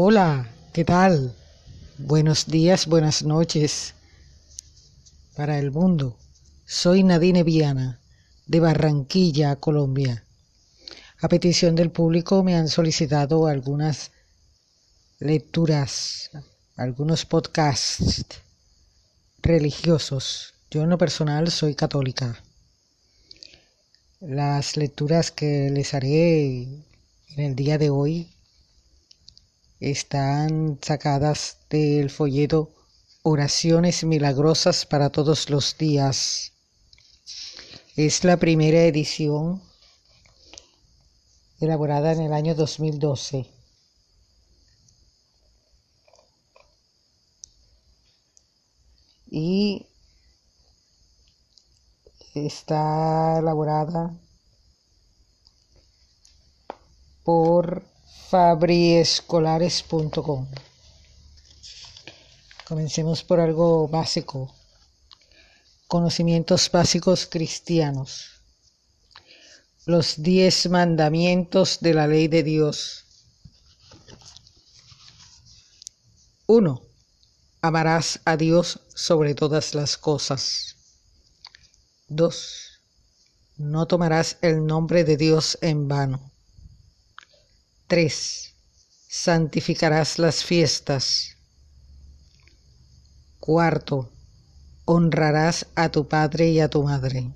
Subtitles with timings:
[0.00, 1.34] Hola, ¿qué tal?
[1.98, 3.94] Buenos días, buenas noches
[5.34, 6.16] para el mundo.
[6.66, 7.98] Soy Nadine Viana,
[8.46, 10.22] de Barranquilla, Colombia.
[11.20, 14.12] A petición del público me han solicitado algunas
[15.18, 16.30] lecturas,
[16.76, 18.24] algunos podcasts
[19.42, 20.54] religiosos.
[20.70, 22.40] Yo en lo personal soy católica.
[24.20, 28.37] Las lecturas que les haré en el día de hoy
[29.80, 32.70] están sacadas del folleto
[33.22, 36.52] Oraciones Milagrosas para todos los días.
[37.96, 39.62] Es la primera edición
[41.60, 43.46] elaborada en el año 2012.
[49.30, 49.86] Y
[52.34, 54.16] está elaborada
[57.24, 57.84] por
[58.28, 60.46] fabriescolares.com.
[62.66, 64.54] Comencemos por algo básico.
[65.86, 68.42] Conocimientos básicos cristianos.
[69.86, 73.06] Los diez mandamientos de la ley de Dios.
[76.46, 76.82] 1.
[77.62, 80.76] Amarás a Dios sobre todas las cosas.
[82.08, 82.80] 2.
[83.56, 86.30] No tomarás el nombre de Dios en vano.
[87.88, 88.54] 3.
[89.08, 91.38] Santificarás las fiestas.
[93.40, 94.12] Cuarto,
[94.84, 97.32] honrarás a tu padre y a tu madre.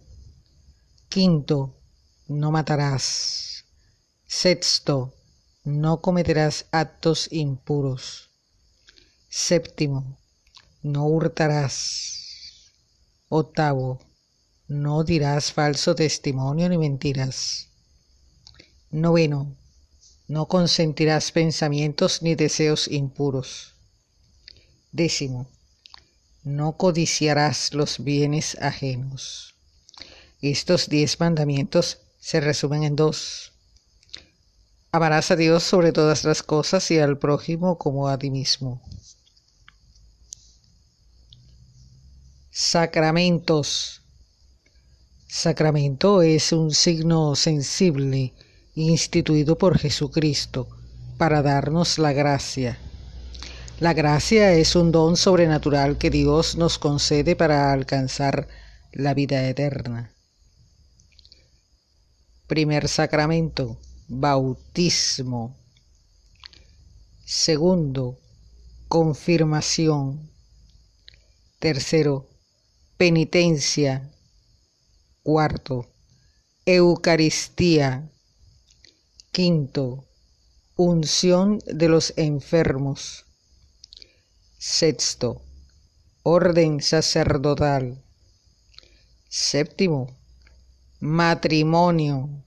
[1.08, 1.74] Quinto,
[2.28, 3.64] no matarás.
[4.26, 5.14] Sexto,
[5.64, 8.28] no cometerás actos impuros.
[9.30, 10.18] Séptimo,
[10.82, 12.74] no hurtarás.
[13.30, 14.00] Octavo,
[14.68, 17.70] no dirás falso testimonio ni mentiras.
[18.90, 19.56] Noveno,
[20.32, 23.74] no consentirás pensamientos ni deseos impuros.
[24.90, 25.46] Décimo,
[26.42, 29.54] no codiciarás los bienes ajenos.
[30.40, 33.52] Estos diez mandamientos se resumen en dos.
[34.90, 38.80] Amarás a Dios sobre todas las cosas y al prójimo como a ti mismo.
[42.50, 44.00] Sacramentos.
[45.28, 48.32] Sacramento es un signo sensible
[48.74, 50.68] instituido por Jesucristo
[51.18, 52.78] para darnos la gracia.
[53.80, 58.48] La gracia es un don sobrenatural que Dios nos concede para alcanzar
[58.92, 60.14] la vida eterna.
[62.46, 63.78] Primer sacramento,
[64.08, 65.56] bautismo.
[67.24, 68.18] Segundo,
[68.88, 70.30] confirmación.
[71.58, 72.28] Tercero,
[72.96, 74.10] penitencia.
[75.22, 75.88] Cuarto,
[76.66, 78.11] Eucaristía.
[79.34, 80.04] Quinto,
[80.76, 83.24] unción de los enfermos.
[84.58, 85.40] Sexto,
[86.22, 88.04] orden sacerdotal.
[89.30, 90.14] Séptimo,
[91.00, 92.44] matrimonio.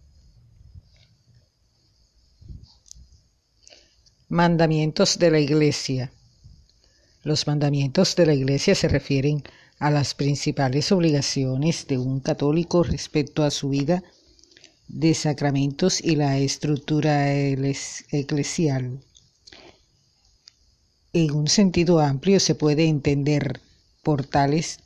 [4.30, 6.14] Mandamientos de la Iglesia.
[7.24, 9.42] Los mandamientos de la Iglesia se refieren
[9.80, 14.04] a las principales obligaciones de un católico respecto a su vida
[14.88, 19.00] de sacramentos y la estructura eclesial.
[21.14, 23.62] En un sentido amplio se puede entender
[24.04, 24.80] por tales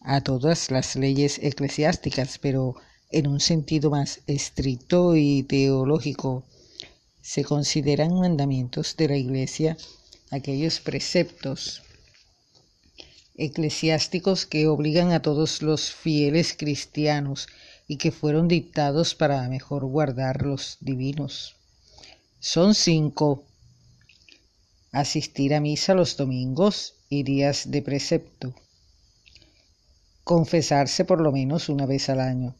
[0.00, 2.76] a todas las leyes eclesiásticas, pero
[3.10, 6.44] en un sentido más estricto y teológico
[7.20, 9.76] se consideran mandamientos de la Iglesia
[10.30, 11.82] aquellos preceptos
[13.36, 17.48] eclesiásticos que obligan a todos los fieles cristianos
[17.90, 21.56] y que fueron dictados para mejor guardar los divinos.
[22.38, 23.44] Son cinco.
[24.92, 28.54] Asistir a misa los domingos y días de precepto.
[30.22, 32.54] Confesarse por lo menos una vez al año.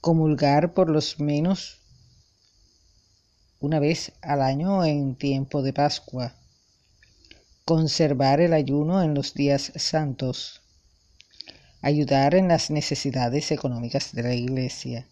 [0.00, 1.80] Comulgar por lo menos
[3.58, 6.36] una vez al año en tiempo de Pascua.
[7.64, 10.60] Conservar el ayuno en los días santos
[11.86, 15.06] ayudar en las necesidades económicas de la Iglesia,